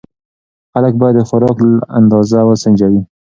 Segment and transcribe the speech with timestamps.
[0.73, 1.57] خلک باید د خوراک
[1.97, 3.01] اندازه وسنجوي.